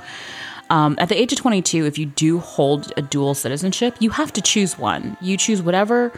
Um, 0.70 0.96
at 0.98 1.08
the 1.08 1.20
age 1.20 1.32
of 1.32 1.38
22, 1.38 1.84
if 1.84 1.98
you 1.98 2.06
do 2.06 2.38
hold 2.38 2.92
a 2.96 3.02
dual 3.02 3.34
citizenship, 3.34 3.96
you 4.00 4.10
have 4.10 4.32
to 4.32 4.40
choose 4.40 4.78
one. 4.78 5.16
You 5.20 5.36
choose 5.36 5.62
whatever, 5.62 6.12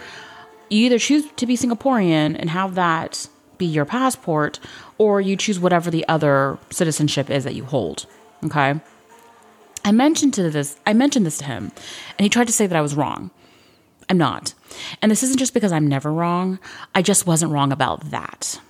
you 0.70 0.86
either 0.86 0.98
choose 0.98 1.30
to 1.32 1.46
be 1.46 1.56
Singaporean 1.56 2.36
and 2.38 2.50
have 2.50 2.74
that 2.76 3.28
be 3.58 3.66
your 3.66 3.84
passport, 3.84 4.60
or 4.98 5.20
you 5.20 5.36
choose 5.36 5.58
whatever 5.58 5.90
the 5.90 6.06
other 6.08 6.58
citizenship 6.70 7.28
is 7.28 7.42
that 7.42 7.56
you 7.56 7.64
hold. 7.64 8.06
Okay. 8.44 8.80
I 9.88 9.92
mentioned 9.92 10.34
to 10.34 10.50
this 10.50 10.76
I 10.86 10.92
mentioned 10.92 11.24
this 11.24 11.38
to 11.38 11.46
him 11.46 11.72
and 12.18 12.24
he 12.24 12.28
tried 12.28 12.46
to 12.48 12.52
say 12.52 12.66
that 12.66 12.76
I 12.76 12.82
was 12.82 12.94
wrong. 12.94 13.30
I'm 14.10 14.18
not. 14.18 14.52
And 15.00 15.10
this 15.10 15.22
isn't 15.22 15.38
just 15.38 15.54
because 15.54 15.72
I'm 15.72 15.86
never 15.86 16.12
wrong. 16.12 16.58
I 16.94 17.00
just 17.00 17.26
wasn't 17.26 17.52
wrong 17.52 17.72
about 17.72 18.10
that. 18.10 18.60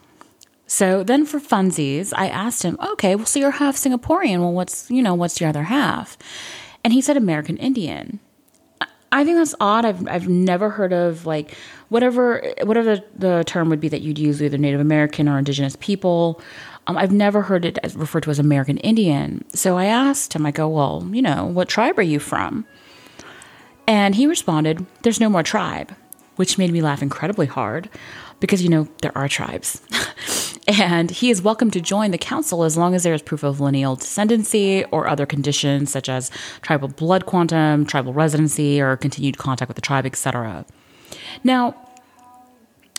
So 0.68 1.02
then 1.02 1.26
for 1.26 1.40
funsies, 1.40 2.12
I 2.14 2.28
asked 2.28 2.62
him, 2.62 2.78
okay, 2.92 3.16
well, 3.16 3.26
so 3.26 3.40
you're 3.40 3.50
half 3.50 3.74
Singaporean. 3.74 4.38
Well, 4.38 4.52
what's, 4.52 4.88
you 4.92 5.02
know, 5.02 5.14
what's 5.14 5.40
your 5.40 5.48
other 5.48 5.64
half? 5.64 6.16
And 6.84 6.92
he 6.92 7.00
said 7.00 7.16
American 7.16 7.56
Indian. 7.56 8.20
I 9.10 9.24
think 9.24 9.38
that's 9.38 9.54
odd. 9.60 9.84
I've, 9.84 10.06
I've 10.08 10.28
never 10.28 10.68
heard 10.70 10.92
of 10.92 11.24
like 11.24 11.56
whatever 11.88 12.42
whatever 12.62 13.00
the, 13.16 13.42
term 13.46 13.70
would 13.70 13.80
be 13.80 13.88
that 13.88 14.02
you'd 14.02 14.18
use 14.18 14.42
either 14.42 14.58
Native 14.58 14.80
American 14.80 15.28
or 15.28 15.38
Indigenous 15.38 15.76
people. 15.80 16.40
Um, 16.86 16.96
I've 16.96 17.12
never 17.12 17.42
heard 17.42 17.64
it 17.64 17.78
referred 17.94 18.22
to 18.24 18.30
as 18.30 18.38
American 18.38 18.78
Indian. 18.78 19.44
So 19.54 19.76
I 19.76 19.86
asked 19.86 20.34
him, 20.34 20.46
I 20.46 20.50
go, 20.50 20.68
well, 20.68 21.06
you 21.10 21.22
know, 21.22 21.46
what 21.46 21.68
tribe 21.68 21.98
are 21.98 22.02
you 22.02 22.18
from? 22.18 22.66
And 23.86 24.14
he 24.14 24.26
responded, 24.26 24.84
There's 25.02 25.20
no 25.20 25.30
more 25.30 25.42
tribe, 25.42 25.94
which 26.36 26.58
made 26.58 26.70
me 26.70 26.82
laugh 26.82 27.02
incredibly 27.02 27.46
hard 27.46 27.88
because, 28.40 28.62
you 28.62 28.68
know, 28.68 28.86
there 29.00 29.16
are 29.16 29.28
tribes. 29.28 29.80
and 30.68 31.10
he 31.10 31.30
is 31.30 31.40
welcome 31.40 31.70
to 31.70 31.80
join 31.80 32.10
the 32.10 32.18
council 32.18 32.62
as 32.62 32.76
long 32.76 32.94
as 32.94 33.02
there 33.02 33.14
is 33.14 33.22
proof 33.22 33.42
of 33.42 33.58
lineal 33.58 33.96
descendancy 33.96 34.86
or 34.90 35.08
other 35.08 35.24
conditions 35.24 35.90
such 35.90 36.08
as 36.08 36.30
tribal 36.60 36.88
blood 36.88 37.24
quantum, 37.24 37.86
tribal 37.86 38.12
residency, 38.12 38.80
or 38.80 38.96
continued 38.96 39.38
contact 39.38 39.68
with 39.68 39.76
the 39.76 39.82
tribe, 39.82 40.04
etc. 40.04 40.66
Now, 41.42 41.74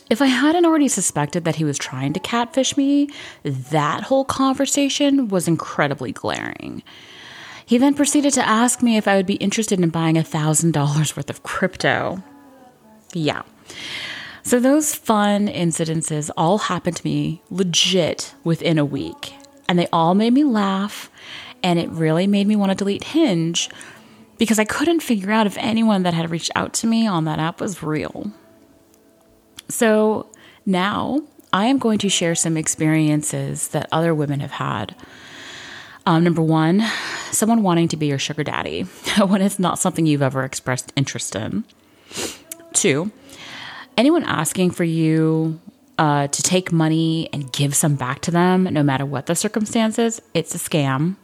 if 0.09 0.21
I 0.21 0.25
hadn't 0.25 0.65
already 0.65 0.87
suspected 0.87 1.45
that 1.45 1.57
he 1.57 1.63
was 1.63 1.77
trying 1.77 2.13
to 2.13 2.19
catfish 2.19 2.75
me, 2.75 3.09
that 3.43 4.01
whole 4.01 4.25
conversation 4.25 5.27
was 5.27 5.47
incredibly 5.47 6.11
glaring. 6.11 6.81
He 7.63 7.77
then 7.77 7.93
proceeded 7.93 8.33
to 8.33 8.47
ask 8.47 8.81
me 8.81 8.97
if 8.97 9.07
I 9.07 9.15
would 9.15 9.27
be 9.27 9.35
interested 9.35 9.79
in 9.79 9.89
buying 9.89 10.15
$1,000 10.15 11.15
worth 11.15 11.29
of 11.29 11.43
crypto. 11.43 12.23
Yeah. 13.13 13.43
So 14.49 14.59
those 14.59 14.95
fun 14.95 15.47
incidences 15.47 16.31
all 16.35 16.57
happened 16.57 16.97
to 16.97 17.05
me 17.05 17.43
legit 17.51 18.33
within 18.43 18.79
a 18.79 18.83
week. 18.83 19.35
And 19.67 19.77
they 19.77 19.85
all 19.93 20.15
made 20.15 20.33
me 20.33 20.43
laugh. 20.43 21.11
And 21.61 21.77
it 21.77 21.87
really 21.89 22.25
made 22.25 22.47
me 22.47 22.55
want 22.55 22.71
to 22.71 22.75
delete 22.75 23.03
Hinge 23.03 23.69
because 24.39 24.57
I 24.57 24.65
couldn't 24.65 25.01
figure 25.01 25.29
out 25.29 25.45
if 25.45 25.55
anyone 25.59 26.01
that 26.01 26.15
had 26.15 26.31
reached 26.31 26.49
out 26.55 26.73
to 26.73 26.87
me 26.87 27.05
on 27.05 27.25
that 27.25 27.37
app 27.37 27.61
was 27.61 27.83
real. 27.83 28.31
So 29.67 30.25
now 30.65 31.21
I 31.53 31.67
am 31.67 31.77
going 31.77 31.99
to 31.99 32.09
share 32.09 32.33
some 32.33 32.57
experiences 32.57 33.67
that 33.67 33.87
other 33.91 34.15
women 34.15 34.39
have 34.39 34.53
had 34.53 34.95
um, 36.07 36.23
number 36.23 36.41
one, 36.41 36.83
someone 37.29 37.61
wanting 37.61 37.87
to 37.89 37.97
be 37.97 38.07
your 38.07 38.17
sugar 38.17 38.43
daddy 38.43 38.81
when 39.27 39.43
it's 39.43 39.59
not 39.59 39.77
something 39.77 40.07
you've 40.07 40.23
ever 40.23 40.43
expressed 40.43 40.91
interest 40.95 41.35
in. 41.35 41.65
Two, 42.73 43.11
anyone 43.99 44.23
asking 44.23 44.71
for 44.71 44.85
you 44.85 45.59
uh, 45.97 46.27
to 46.27 46.41
take 46.41 46.71
money 46.71 47.27
and 47.33 47.51
give 47.51 47.75
some 47.75 47.95
back 47.95 48.21
to 48.21 48.31
them, 48.31 48.63
no 48.63 48.81
matter 48.81 49.05
what 49.05 49.25
the 49.25 49.35
circumstances, 49.35 50.21
it's 50.33 50.55
a 50.55 50.57
scam. 50.57 51.17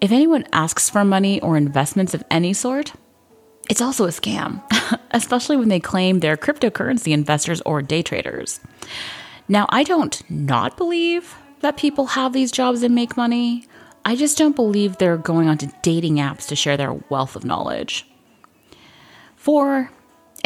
If 0.00 0.12
anyone 0.12 0.44
asks 0.52 0.88
for 0.88 1.04
money 1.04 1.40
or 1.40 1.56
investments 1.56 2.14
of 2.14 2.22
any 2.30 2.52
sort, 2.52 2.92
it's 3.68 3.80
also 3.80 4.04
a 4.04 4.10
scam, 4.10 4.62
especially 5.10 5.56
when 5.56 5.68
they 5.68 5.80
claim 5.80 6.20
they're 6.20 6.36
cryptocurrency 6.36 7.12
investors 7.12 7.60
or 7.62 7.82
day 7.82 8.00
traders. 8.00 8.60
Now, 9.48 9.66
I 9.70 9.82
don't 9.82 10.22
not 10.30 10.76
believe 10.76 11.34
that 11.60 11.76
people 11.76 12.06
have 12.06 12.32
these 12.32 12.52
jobs 12.52 12.84
and 12.84 12.94
make 12.94 13.16
money. 13.16 13.66
I 14.04 14.14
just 14.14 14.38
don't 14.38 14.54
believe 14.54 14.98
they're 14.98 15.16
going 15.16 15.48
onto 15.48 15.68
dating 15.82 16.16
apps 16.16 16.46
to 16.48 16.54
share 16.54 16.76
their 16.76 16.92
wealth 17.10 17.34
of 17.34 17.44
knowledge. 17.44 18.06
Four, 19.34 19.90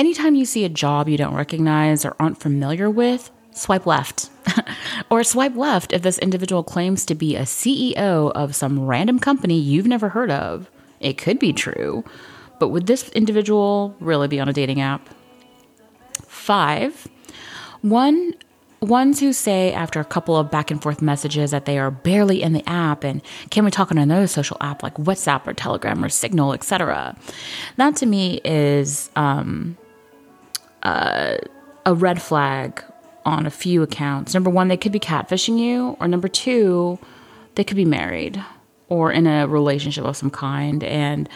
anytime 0.01 0.35
you 0.35 0.47
see 0.47 0.65
a 0.65 0.69
job 0.71 1.11
you 1.11 1.19
don't 1.19 1.35
recognize 1.35 2.07
or 2.07 2.17
aren't 2.19 2.41
familiar 2.41 2.89
with, 2.89 3.31
swipe 3.53 3.85
left. 3.85 4.31
or 5.11 5.23
swipe 5.23 5.55
left 5.55 5.93
if 5.93 6.01
this 6.01 6.19
individual 6.19 6.65
claims 6.65 7.05
to 7.05 7.15
be 7.15 7.37
a 7.37 7.43
CEO 7.43 8.33
of 8.33 8.55
some 8.57 8.81
random 8.81 9.19
company 9.19 9.59
you've 9.59 9.87
never 9.87 10.09
heard 10.09 10.31
of. 10.31 10.71
It 11.01 11.19
could 11.19 11.39
be 11.39 11.53
true, 11.53 12.03
but 12.59 12.69
would 12.69 12.87
this 12.87 13.11
individual 13.11 13.95
really 14.01 14.27
be 14.27 14.41
on 14.41 14.49
a 14.49 14.55
dating 14.55 14.81
app? 14.81 15.07
Five, 16.27 17.07
one 17.83 18.35
ones 18.81 19.21
who 19.21 19.35
say 19.35 19.75
after 19.75 20.01
a 20.01 20.05
couple 20.07 20.39
of 20.39 20.51
back 20.51 20.71
and 20.71 20.81
forth 20.81 21.03
messages 21.03 21.51
that 21.51 21.67
they 21.67 21.79
are 21.79 21.91
barely 21.91 22.41
in 22.43 22.55
the 22.55 22.67
app 22.67 23.05
and 23.05 23.21
can 23.51 23.63
we 23.63 23.71
talk 23.71 23.91
on 23.91 23.99
another 23.99 24.27
social 24.27 24.57
app 24.63 24.83
like 24.83 24.95
WhatsApp 24.95 25.47
or 25.47 25.53
Telegram 25.53 26.03
or 26.03 26.09
Signal, 26.09 26.55
etc. 26.55 27.15
That 27.77 27.97
to 27.97 28.07
me 28.07 28.41
is 28.43 29.11
um, 29.17 29.77
uh, 30.83 31.37
a 31.87 31.95
red 31.95 32.21
flag 32.21 32.83
on 33.25 33.47
a 33.47 33.51
few 33.51 33.83
accounts. 33.83 34.35
Number 34.35 34.51
one, 34.51 34.69
they 34.69 34.77
could 34.77 34.93
be 34.93 35.01
catfishing 35.01 35.59
you, 35.59 35.97
or 36.01 36.09
number 36.09 36.29
two, 36.29 36.99
they 37.55 37.65
could 37.65 37.77
be 37.77 37.85
married 37.85 38.43
or 38.89 39.13
in 39.13 39.27
a 39.27 39.47
relationship 39.47 40.05
of 40.05 40.17
some 40.17 40.31
kind, 40.31 40.83
and 40.83 41.29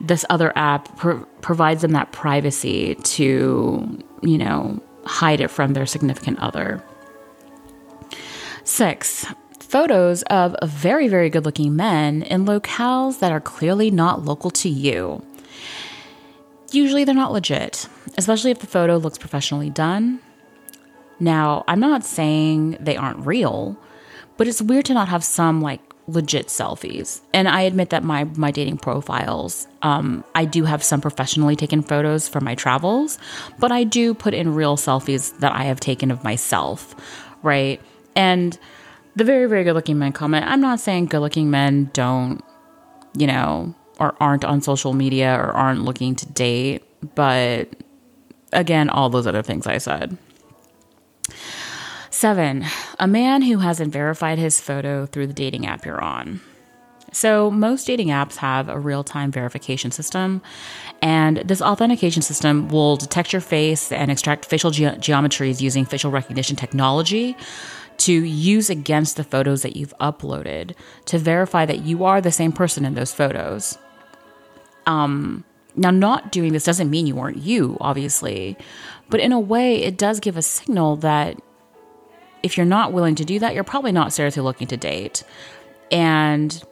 this 0.00 0.24
other 0.30 0.52
app 0.56 0.96
pro- 0.96 1.24
provides 1.40 1.82
them 1.82 1.92
that 1.92 2.12
privacy 2.12 2.94
to, 2.96 3.98
you 4.22 4.38
know, 4.38 4.80
hide 5.04 5.40
it 5.40 5.48
from 5.48 5.72
their 5.72 5.86
significant 5.86 6.38
other. 6.38 6.82
Six, 8.62 9.26
photos 9.58 10.22
of 10.24 10.54
very, 10.62 11.08
very 11.08 11.28
good 11.30 11.44
looking 11.44 11.74
men 11.74 12.22
in 12.22 12.44
locales 12.44 13.18
that 13.18 13.32
are 13.32 13.40
clearly 13.40 13.90
not 13.90 14.24
local 14.24 14.50
to 14.50 14.68
you. 14.68 15.24
Usually 16.72 17.04
they're 17.04 17.14
not 17.14 17.32
legit, 17.32 17.88
especially 18.16 18.50
if 18.50 18.58
the 18.58 18.66
photo 18.66 18.96
looks 18.96 19.18
professionally 19.18 19.70
done. 19.70 20.20
Now, 21.20 21.64
I'm 21.68 21.80
not 21.80 22.04
saying 22.04 22.78
they 22.80 22.96
aren't 22.96 23.24
real, 23.24 23.76
but 24.36 24.48
it's 24.48 24.60
weird 24.60 24.86
to 24.86 24.94
not 24.94 25.08
have 25.08 25.22
some 25.22 25.60
like 25.60 25.80
legit 26.06 26.48
selfies. 26.48 27.20
And 27.32 27.48
I 27.48 27.62
admit 27.62 27.90
that 27.90 28.04
my 28.04 28.24
my 28.24 28.50
dating 28.50 28.78
profiles, 28.78 29.66
um, 29.82 30.24
I 30.34 30.44
do 30.44 30.64
have 30.64 30.82
some 30.82 31.00
professionally 31.00 31.56
taken 31.56 31.82
photos 31.82 32.28
for 32.28 32.40
my 32.40 32.54
travels, 32.54 33.18
but 33.58 33.72
I 33.72 33.84
do 33.84 34.14
put 34.14 34.34
in 34.34 34.54
real 34.54 34.76
selfies 34.76 35.38
that 35.38 35.52
I 35.54 35.64
have 35.64 35.80
taken 35.80 36.10
of 36.10 36.24
myself, 36.24 36.94
right? 37.42 37.80
And 38.16 38.58
the 39.16 39.24
very 39.24 39.46
very 39.46 39.64
good 39.64 39.74
looking 39.74 39.98
men 39.98 40.12
comment. 40.12 40.46
I'm 40.46 40.60
not 40.60 40.80
saying 40.80 41.06
good 41.06 41.20
looking 41.20 41.50
men 41.50 41.90
don't, 41.92 42.42
you 43.16 43.26
know, 43.26 43.74
or 43.98 44.14
aren't 44.20 44.44
on 44.44 44.60
social 44.60 44.92
media 44.92 45.34
or 45.34 45.52
aren't 45.52 45.82
looking 45.82 46.14
to 46.16 46.26
date, 46.26 46.82
but 47.14 47.68
again, 48.52 48.88
all 48.88 49.10
those 49.10 49.26
other 49.26 49.42
things 49.42 49.66
I 49.66 49.78
said. 49.78 50.16
Seven, 52.10 52.64
a 52.98 53.08
man 53.08 53.42
who 53.42 53.58
hasn't 53.58 53.92
verified 53.92 54.38
his 54.38 54.60
photo 54.60 55.04
through 55.06 55.26
the 55.26 55.32
dating 55.32 55.66
app 55.66 55.84
you're 55.84 56.02
on. 56.02 56.40
So, 57.12 57.50
most 57.50 57.86
dating 57.86 58.08
apps 58.08 58.36
have 58.36 58.68
a 58.68 58.78
real 58.78 59.04
time 59.04 59.30
verification 59.30 59.90
system, 59.92 60.42
and 61.00 61.38
this 61.38 61.62
authentication 61.62 62.22
system 62.22 62.68
will 62.68 62.96
detect 62.96 63.32
your 63.32 63.40
face 63.40 63.92
and 63.92 64.10
extract 64.10 64.46
facial 64.46 64.72
ge- 64.72 64.98
geometries 64.98 65.60
using 65.60 65.84
facial 65.84 66.10
recognition 66.10 66.56
technology 66.56 67.36
to 67.98 68.12
use 68.12 68.68
against 68.68 69.16
the 69.16 69.24
photos 69.24 69.62
that 69.62 69.76
you've 69.76 69.94
uploaded 70.00 70.74
to 71.04 71.18
verify 71.18 71.64
that 71.64 71.84
you 71.84 72.04
are 72.04 72.20
the 72.20 72.32
same 72.32 72.50
person 72.50 72.84
in 72.84 72.94
those 72.94 73.12
photos. 73.12 73.78
Um, 74.86 75.44
now, 75.76 75.90
not 75.90 76.30
doing 76.30 76.52
this 76.52 76.64
doesn't 76.64 76.88
mean 76.90 77.06
you 77.06 77.16
weren't 77.16 77.38
you, 77.38 77.76
obviously, 77.80 78.56
but 79.10 79.20
in 79.20 79.32
a 79.32 79.40
way, 79.40 79.82
it 79.82 79.98
does 79.98 80.20
give 80.20 80.36
a 80.36 80.42
signal 80.42 80.96
that 80.96 81.40
if 82.42 82.56
you're 82.56 82.66
not 82.66 82.92
willing 82.92 83.14
to 83.16 83.24
do 83.24 83.38
that, 83.40 83.54
you're 83.54 83.64
probably 83.64 83.90
not 83.90 84.12
seriously 84.12 84.42
looking 84.42 84.68
to 84.68 84.76
date. 84.76 85.24
And 85.90 86.62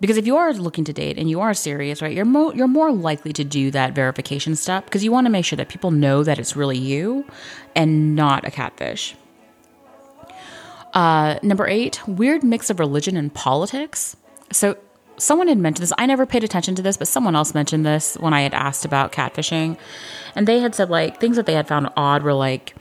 because 0.00 0.16
if 0.16 0.26
you 0.26 0.36
are 0.36 0.52
looking 0.52 0.84
to 0.84 0.92
date 0.92 1.16
and 1.16 1.30
you 1.30 1.40
are 1.40 1.54
serious, 1.54 2.02
right, 2.02 2.14
you're 2.14 2.24
mo- 2.24 2.52
you're 2.52 2.68
more 2.68 2.92
likely 2.92 3.32
to 3.32 3.44
do 3.44 3.70
that 3.70 3.94
verification 3.94 4.54
step 4.54 4.84
because 4.84 5.02
you 5.02 5.10
want 5.10 5.26
to 5.26 5.30
make 5.30 5.44
sure 5.44 5.56
that 5.56 5.68
people 5.68 5.90
know 5.90 6.22
that 6.24 6.38
it's 6.38 6.56
really 6.56 6.76
you 6.76 7.24
and 7.74 8.14
not 8.14 8.44
a 8.46 8.50
catfish. 8.50 9.14
Uh, 10.92 11.38
number 11.42 11.66
eight, 11.66 12.06
weird 12.06 12.44
mix 12.44 12.68
of 12.68 12.78
religion 12.78 13.16
and 13.16 13.32
politics. 13.32 14.16
So 14.50 14.76
someone 15.22 15.48
had 15.48 15.58
mentioned 15.58 15.82
this. 15.82 15.92
I 15.96 16.06
never 16.06 16.26
paid 16.26 16.44
attention 16.44 16.74
to 16.74 16.82
this, 16.82 16.96
but 16.96 17.08
someone 17.08 17.36
else 17.36 17.54
mentioned 17.54 17.86
this 17.86 18.16
when 18.18 18.34
I 18.34 18.42
had 18.42 18.54
asked 18.54 18.84
about 18.84 19.12
catfishing. 19.12 19.78
And 20.34 20.46
they 20.46 20.60
had 20.60 20.74
said, 20.74 20.90
like, 20.90 21.20
things 21.20 21.36
that 21.36 21.46
they 21.46 21.54
had 21.54 21.68
found 21.68 21.88
odd 21.96 22.22
were 22.22 22.34
like, 22.34 22.74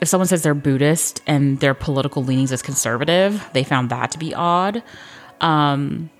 if 0.00 0.08
someone 0.08 0.26
says 0.26 0.42
they're 0.42 0.54
Buddhist 0.54 1.22
and 1.26 1.60
their 1.60 1.74
political 1.74 2.22
leanings 2.22 2.52
is 2.52 2.62
conservative, 2.62 3.48
they 3.52 3.64
found 3.64 3.90
that 3.90 4.10
to 4.12 4.18
be 4.18 4.34
odd. 4.34 4.82
Um, 5.40 6.10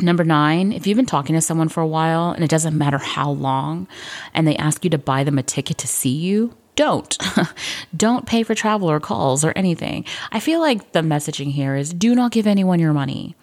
number 0.00 0.24
nine, 0.24 0.72
if 0.72 0.86
you've 0.86 0.96
been 0.96 1.06
talking 1.06 1.34
to 1.34 1.40
someone 1.40 1.68
for 1.68 1.82
a 1.82 1.86
while 1.86 2.30
and 2.30 2.42
it 2.42 2.50
doesn't 2.50 2.76
matter 2.76 2.98
how 2.98 3.30
long, 3.30 3.88
and 4.32 4.46
they 4.46 4.56
ask 4.56 4.84
you 4.84 4.90
to 4.90 4.98
buy 4.98 5.24
them 5.24 5.38
a 5.38 5.42
ticket 5.42 5.78
to 5.78 5.86
see 5.86 6.14
you, 6.14 6.56
don't. 6.76 7.18
don't 7.96 8.26
pay 8.26 8.42
for 8.42 8.54
travel 8.54 8.90
or 8.90 9.00
calls 9.00 9.44
or 9.44 9.52
anything. 9.56 10.04
I 10.30 10.40
feel 10.40 10.60
like 10.60 10.92
the 10.92 11.00
messaging 11.00 11.52
here 11.52 11.74
is 11.74 11.92
do 11.92 12.14
not 12.14 12.32
give 12.32 12.46
anyone 12.46 12.80
your 12.80 12.92
money. 12.92 13.34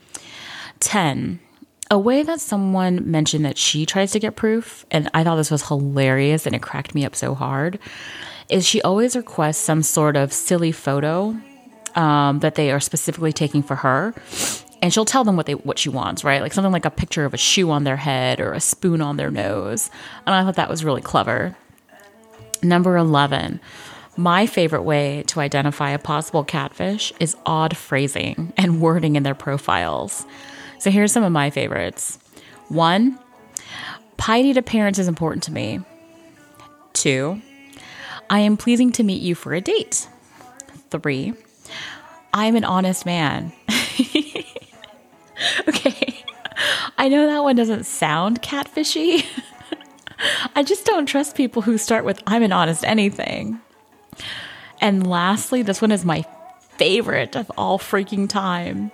10. 0.80 1.40
A 1.94 2.00
way 2.00 2.24
that 2.24 2.42
someone 2.42 3.12
mentioned 3.12 3.46
that 3.46 3.56
she 3.56 3.86
tries 3.86 4.14
to 4.14 4.20
get 4.20 4.36
proof, 4.36 4.84
and 4.90 5.12
I 5.14 5.24
thought 5.24 5.36
this 5.36 5.52
was 5.52 5.68
hilarious 5.68 6.48
and 6.48 6.56
it 6.56 6.64
cracked 6.64 6.96
me 6.96 7.06
up 7.06 7.16
so 7.16 7.36
hard, 7.36 7.78
is 8.50 8.66
she 8.66 8.82
always 8.82 9.16
requests 9.16 9.60
some 9.60 9.84
sort 9.84 10.18
of 10.18 10.34
silly 10.34 10.72
photo 10.72 11.38
um, 11.94 12.40
that 12.40 12.56
they 12.56 12.72
are 12.72 12.80
specifically 12.80 13.32
taking 13.32 13.62
for 13.62 13.76
her. 13.76 14.16
And 14.82 14.92
she'll 14.92 15.06
tell 15.06 15.24
them 15.24 15.36
what 15.36 15.46
they 15.46 15.54
what 15.54 15.78
she 15.78 15.90
wants, 15.90 16.24
right? 16.24 16.42
Like 16.42 16.54
something 16.54 16.72
like 16.74 16.86
a 16.86 16.90
picture 16.90 17.26
of 17.26 17.36
a 17.36 17.38
shoe 17.38 17.70
on 17.70 17.84
their 17.84 17.98
head 17.98 18.40
or 18.40 18.54
a 18.54 18.60
spoon 18.60 19.00
on 19.00 19.18
their 19.18 19.30
nose. 19.30 19.92
And 20.26 20.34
I 20.34 20.44
thought 20.44 20.56
that 20.56 20.72
was 20.72 20.84
really 20.84 21.04
clever. 21.04 21.56
Number 22.64 22.98
11. 22.98 23.60
My 24.18 24.48
favorite 24.48 24.82
way 24.82 25.26
to 25.28 25.42
identify 25.42 25.92
a 25.92 26.00
possible 26.00 26.44
catfish 26.44 27.14
is 27.20 27.38
odd 27.46 27.78
phrasing 27.78 28.52
and 28.58 28.82
wording 28.82 29.16
in 29.16 29.22
their 29.22 29.36
profiles. 29.36 30.26
So 30.84 30.92
here's 30.92 31.14
some 31.14 31.24
of 31.24 31.32
my 31.32 31.50
favorites. 31.50 32.20
One, 32.68 33.18
piety 34.18 34.52
to 34.52 34.62
parents 34.62 35.00
is 35.00 35.08
important 35.08 35.44
to 35.44 35.52
me. 35.54 35.80
Two, 36.92 37.42
I 38.30 38.40
am 38.40 38.58
pleasing 38.58 38.92
to 38.92 39.04
meet 39.04 39.22
you 39.22 39.34
for 39.34 39.54
a 39.54 39.62
date. 39.62 40.10
Three, 40.90 41.36
I 42.34 42.48
am 42.48 42.58
an 42.58 42.66
honest 42.66 43.06
man. 43.06 43.54
okay, 45.70 46.26
I 46.98 47.08
know 47.08 47.28
that 47.28 47.44
one 47.44 47.56
doesn't 47.56 47.86
sound 47.86 48.42
catfishy. 48.42 49.26
I 50.54 50.64
just 50.64 50.84
don't 50.84 51.06
trust 51.06 51.38
people 51.38 51.62
who 51.62 51.78
start 51.78 52.04
with 52.04 52.22
I'm 52.28 52.44
an 52.44 52.52
honest 52.52 52.84
anything. 52.84 53.62
And 54.82 55.08
lastly, 55.08 55.62
this 55.62 55.82
one 55.82 55.94
is 55.94 56.04
my 56.04 56.26
favorite 56.72 57.38
of 57.38 57.50
all 57.58 57.80
freaking 57.80 58.28
time. 58.28 58.92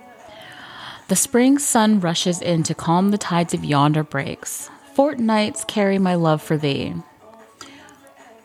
The 1.10 1.16
spring 1.16 1.58
sun 1.58 1.98
rushes 1.98 2.40
in 2.40 2.62
to 2.62 2.72
calm 2.72 3.10
the 3.10 3.18
tides 3.18 3.52
of 3.52 3.64
yonder 3.64 4.04
breaks. 4.04 4.70
Fortnights 4.94 5.64
carry 5.66 5.98
my 5.98 6.14
love 6.14 6.40
for 6.40 6.56
thee. 6.56 6.94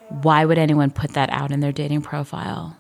Why 0.10 0.46
would 0.46 0.58
anyone 0.58 0.90
put 0.90 1.12
that 1.12 1.30
out 1.30 1.52
in 1.52 1.60
their 1.60 1.72
dating 1.72 2.02
profile? 2.02 2.76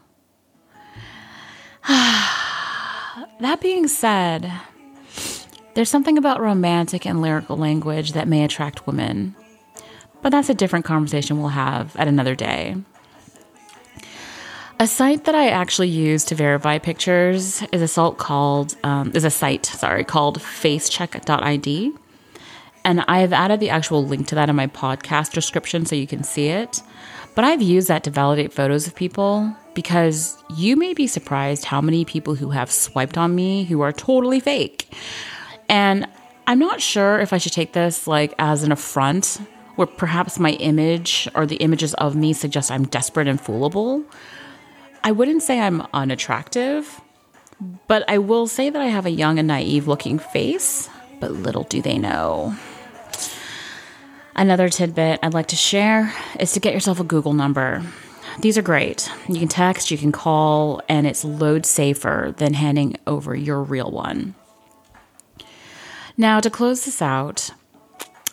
that 1.87 3.59
being 3.61 3.87
said, 3.87 4.51
there's 5.75 5.91
something 5.91 6.17
about 6.17 6.41
romantic 6.41 7.05
and 7.05 7.21
lyrical 7.21 7.55
language 7.55 8.13
that 8.13 8.27
may 8.27 8.43
attract 8.43 8.87
women, 8.87 9.35
but 10.23 10.31
that's 10.31 10.49
a 10.49 10.55
different 10.55 10.85
conversation 10.85 11.37
we'll 11.37 11.49
have 11.49 11.95
at 11.95 12.07
another 12.07 12.33
day. 12.33 12.75
A 14.77 14.87
site 14.87 15.23
that 15.23 15.35
I 15.35 15.47
actually 15.47 15.87
use 15.87 16.25
to 16.25 16.35
verify 16.35 16.79
pictures 16.79 17.63
is 17.71 17.81
a 17.81 17.87
site 17.87 18.17
called 18.17 18.75
um, 18.83 19.09
is 19.15 19.23
a 19.23 19.29
site 19.29 19.65
sorry 19.65 20.03
called 20.03 20.39
facecheck.id, 20.39 21.93
and 22.83 23.05
I 23.07 23.19
have 23.19 23.31
added 23.31 23.61
the 23.61 23.69
actual 23.69 24.05
link 24.05 24.27
to 24.27 24.35
that 24.35 24.49
in 24.49 24.55
my 24.57 24.67
podcast 24.67 25.31
description 25.31 25.85
so 25.85 25.95
you 25.95 26.07
can 26.07 26.25
see 26.25 26.47
it. 26.49 26.81
But 27.35 27.45
I've 27.45 27.61
used 27.61 27.87
that 27.87 28.03
to 28.03 28.11
validate 28.11 28.51
photos 28.51 28.85
of 28.85 28.95
people 28.95 29.55
because 29.75 30.37
you 30.57 30.75
may 30.75 30.93
be 30.93 31.07
surprised 31.07 31.63
how 31.63 31.79
many 31.79 32.03
people 32.03 32.35
who 32.35 32.49
have 32.49 32.69
swiped 32.69 33.17
on 33.17 33.33
me 33.33 33.63
who 33.63 33.79
are 33.79 33.93
totally 33.93 34.41
fake, 34.41 34.93
and 35.69 36.05
I'm 36.47 36.59
not 36.59 36.81
sure 36.81 37.21
if 37.21 37.31
I 37.31 37.37
should 37.37 37.53
take 37.53 37.71
this 37.71 38.07
like 38.07 38.33
as 38.39 38.63
an 38.63 38.73
affront, 38.73 39.39
where 39.77 39.87
perhaps 39.87 40.37
my 40.37 40.51
image 40.51 41.29
or 41.33 41.45
the 41.45 41.57
images 41.57 41.93
of 41.93 42.17
me 42.17 42.33
suggest 42.33 42.71
I'm 42.71 42.87
desperate 42.87 43.29
and 43.29 43.39
foolable 43.39 44.03
I 45.05 45.11
wouldn't 45.11 45.43
say 45.43 45.59
I'm 45.59 45.85
unattractive, 45.93 46.99
but 47.87 48.03
I 48.09 48.17
will 48.17 48.47
say 48.47 48.71
that 48.71 48.81
I 48.81 48.87
have 48.87 49.05
a 49.05 49.11
young 49.11 49.37
and 49.37 49.47
naive 49.47 49.87
looking 49.87 50.17
face, 50.17 50.89
but 51.19 51.31
little 51.31 51.61
do 51.61 51.79
they 51.79 51.99
know. 51.99 52.55
Another 54.35 54.67
tidbit 54.67 55.19
I'd 55.21 55.35
like 55.35 55.45
to 55.49 55.55
share 55.55 56.11
is 56.39 56.53
to 56.53 56.59
get 56.59 56.73
yourself 56.73 56.99
a 56.99 57.03
Google 57.03 57.33
number. 57.33 57.83
These 58.39 58.57
are 58.57 58.63
great. 58.63 59.07
You 59.29 59.37
can 59.37 59.47
text, 59.47 59.91
you 59.91 59.97
can 59.99 60.11
call, 60.11 60.81
and 60.89 61.05
it's 61.05 61.23
load 61.23 61.67
safer 61.67 62.33
than 62.37 62.55
handing 62.55 62.97
over 63.05 63.35
your 63.35 63.61
real 63.61 63.91
one. 63.91 64.33
Now, 66.17 66.39
to 66.39 66.49
close 66.49 66.83
this 66.85 67.03
out, 67.03 67.51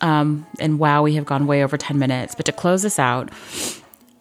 um, 0.01 0.47
and 0.59 0.79
wow, 0.79 1.03
we 1.03 1.17
have 1.17 1.27
gone 1.27 1.47
way 1.47 1.63
over 1.63 1.77
10 1.77 1.99
minutes, 1.99 2.35
but 2.35 2.47
to 2.47 2.53
close 2.53 2.81
this 2.81 2.99
out, 2.99 3.29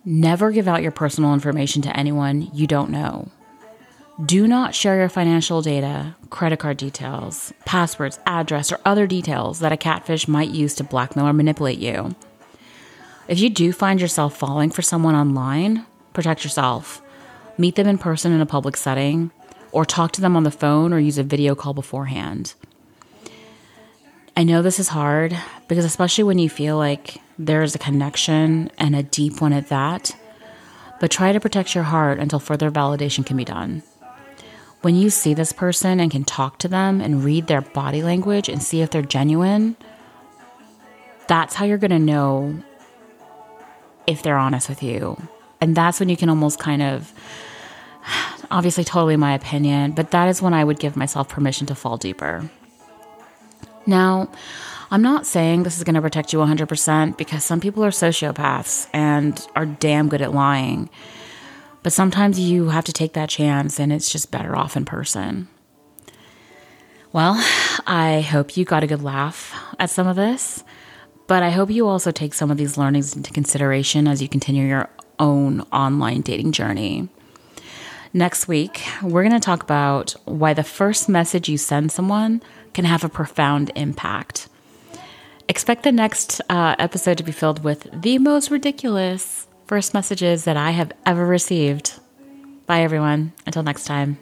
Never 0.04 0.50
give 0.52 0.68
out 0.68 0.82
your 0.82 0.92
personal 0.92 1.34
information 1.34 1.84
to 1.84 1.96
anyone 1.96 2.50
you 2.54 2.66
don't 2.66 2.90
know. 2.90 3.30
Do 4.26 4.48
not 4.48 4.74
share 4.74 4.98
your 4.98 5.10
financial 5.10 5.62
data, 5.62 6.16
credit 6.32 6.58
card 6.58 6.78
details, 6.78 7.54
passwords, 7.66 8.20
address, 8.26 8.72
or 8.72 8.80
other 8.84 9.06
details 9.06 9.60
that 9.60 9.72
a 9.72 9.78
catfish 9.78 10.28
might 10.28 10.50
use 10.50 10.74
to 10.76 10.84
blackmail 10.84 11.28
or 11.28 11.34
manipulate 11.34 11.78
you. 11.78 12.16
If 13.28 13.40
you 13.40 13.52
do 13.52 13.72
find 13.72 14.02
yourself 14.02 14.36
falling 14.36 14.72
for 14.72 14.82
someone 14.82 15.14
online, 15.14 15.86
protect 16.14 16.44
yourself. 16.44 17.04
Meet 17.60 17.76
them 17.76 17.88
in 17.88 18.00
person 18.00 18.32
in 18.32 18.42
a 18.42 18.46
public 18.48 18.78
setting, 18.78 19.30
or 19.72 19.86
talk 19.86 20.14
to 20.14 20.22
them 20.22 20.36
on 20.36 20.44
the 20.44 20.52
phone 20.52 20.94
or 20.94 21.00
use 21.00 21.20
a 21.20 21.24
video 21.24 21.54
call 21.54 21.76
beforehand. 21.76 22.56
I 24.42 24.44
know 24.44 24.64
this 24.64 24.80
is 24.80 24.88
hard 24.88 25.38
because, 25.68 25.86
especially 25.86 26.24
when 26.24 26.40
you 26.40 26.50
feel 26.50 26.76
like 26.76 27.22
there's 27.38 27.76
a 27.76 27.78
connection 27.78 28.72
and 28.80 28.96
a 28.96 29.04
deep 29.04 29.40
one 29.40 29.54
at 29.54 29.68
that, 29.68 30.16
but 31.00 31.12
try 31.12 31.32
to 31.32 31.40
protect 31.40 31.76
your 31.76 31.84
heart 31.84 32.18
until 32.18 32.40
further 32.40 32.72
validation 32.72 33.24
can 33.24 33.38
be 33.38 33.46
done. 33.46 33.84
When 34.82 34.96
you 34.96 35.12
see 35.12 35.36
this 35.36 35.52
person 35.52 36.00
and 36.00 36.10
can 36.10 36.24
talk 36.24 36.58
to 36.58 36.68
them 36.68 37.02
and 37.02 37.24
read 37.24 37.46
their 37.46 37.62
body 37.62 38.02
language 38.02 38.50
and 38.50 38.64
see 38.64 38.82
if 38.82 38.90
they're 38.90 39.04
genuine, 39.04 39.76
that's 41.28 41.54
how 41.54 41.66
you're 41.66 41.78
going 41.78 41.92
to 41.92 42.00
know 42.00 42.64
if 44.08 44.24
they're 44.24 44.40
honest 44.40 44.70
with 44.70 44.82
you. 44.82 45.22
And 45.62 45.78
that's 45.78 46.00
when 46.00 46.10
you 46.10 46.18
can 46.18 46.30
almost 46.30 46.58
kind 46.58 46.82
of, 46.82 47.14
obviously, 48.50 48.86
totally 48.86 49.18
my 49.18 49.36
opinion, 49.36 49.92
but 49.92 50.10
that 50.10 50.30
is 50.30 50.42
when 50.42 50.56
I 50.56 50.64
would 50.64 50.80
give 50.80 50.98
myself 50.98 51.30
permission 51.30 51.68
to 51.68 51.76
fall 51.76 51.98
deeper. 51.98 52.50
Now, 53.86 54.30
I'm 54.90 55.02
not 55.02 55.26
saying 55.26 55.64
this 55.64 55.78
is 55.78 55.84
going 55.84 55.96
to 55.96 56.02
protect 56.02 56.34
you 56.34 56.40
100% 56.40 57.18
because 57.18 57.44
some 57.44 57.60
people 57.60 57.84
are 57.84 57.92
sociopaths 57.92 58.88
and 58.94 59.46
are 59.56 59.66
damn 59.66 60.10
good 60.10 60.22
at 60.22 60.34
lying. 60.34 60.90
But 61.84 61.94
sometimes 61.94 62.40
you 62.40 62.70
have 62.70 62.86
to 62.86 62.94
take 62.94 63.14
that 63.14 63.30
chance 63.30 63.80
and 63.80 63.92
it's 63.92 64.12
just 64.12 64.32
better 64.32 64.56
off 64.56 64.76
in 64.76 64.86
person. 64.86 65.48
Well, 67.14 67.36
I 67.88 68.22
hope 68.22 68.56
you 68.56 68.66
got 68.66 68.84
a 68.84 68.88
good 68.88 69.02
laugh 69.02 69.54
at 69.80 69.90
some 69.90 70.08
of 70.08 70.16
this, 70.16 70.64
but 71.28 71.44
I 71.44 71.50
hope 71.50 71.70
you 71.70 71.88
also 71.88 72.12
take 72.12 72.34
some 72.34 72.52
of 72.52 72.58
these 72.58 72.78
learnings 72.78 73.16
into 73.16 73.34
consideration 73.34 74.08
as 74.08 74.22
you 74.22 74.30
continue 74.30 74.68
your 74.68 74.90
own 75.20 75.62
online 75.74 76.22
dating 76.22 76.52
journey. 76.52 77.10
Next 78.14 78.48
week, 78.48 78.84
we're 79.02 79.24
going 79.24 79.40
to 79.40 79.40
talk 79.40 79.64
about 79.64 80.12
why 80.26 80.54
the 80.54 80.64
first 80.64 81.08
message 81.08 81.48
you 81.48 81.58
send 81.58 81.92
someone 81.92 82.42
can 82.74 82.84
have 82.84 83.06
a 83.06 83.10
profound 83.10 83.72
impact. 83.76 84.50
Expect 85.48 85.84
the 85.84 85.94
next 85.94 86.42
uh, 86.50 86.76
episode 86.78 87.18
to 87.20 87.24
be 87.24 87.32
filled 87.32 87.64
with 87.64 87.88
the 87.94 88.18
most 88.18 88.52
ridiculous 88.52 89.48
first 89.66 89.94
messages 89.94 90.44
that 90.44 90.58
I 90.58 90.72
have 90.72 90.92
ever 91.06 91.26
received. 91.26 92.00
Bye, 92.66 92.82
everyone. 92.82 93.32
Until 93.46 93.64
next 93.64 93.86
time. 93.86 94.18